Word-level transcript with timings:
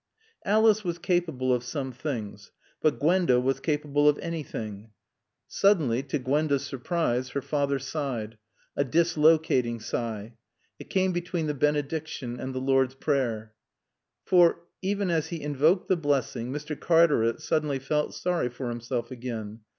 Alice 0.45 0.83
was 0.83 0.97
capable 0.97 1.53
of 1.53 1.63
some 1.63 1.91
things; 1.91 2.51
but 2.81 2.97
Gwenda 2.99 3.39
was 3.39 3.59
capable 3.59 4.09
of 4.09 4.17
anything. 4.17 4.89
Suddenly, 5.45 6.01
to 6.01 6.17
Gwenda's 6.17 6.65
surprise, 6.65 7.29
her 7.29 7.41
father 7.43 7.77
sighed; 7.77 8.39
a 8.75 8.83
dislocating 8.83 9.79
sigh. 9.79 10.33
It 10.79 10.89
came 10.89 11.11
between 11.11 11.45
the 11.45 11.53
Benediction 11.53 12.39
and 12.39 12.51
the 12.51 12.57
Lord's 12.59 12.95
Prayer. 12.95 13.53
For, 14.25 14.61
even 14.81 15.11
as 15.11 15.27
he 15.27 15.39
invoked 15.39 15.87
the 15.87 15.95
blessing 15.97 16.51
Mr. 16.51 16.75
Cartaret 16.75 17.39
suddenly 17.39 17.77
felt 17.77 18.15
sorry 18.15 18.49
for 18.49 18.69
himself 18.69 19.11
again. 19.11 19.59